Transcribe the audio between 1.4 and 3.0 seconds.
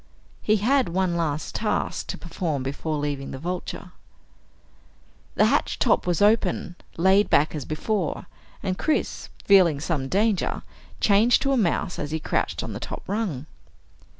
task to perform before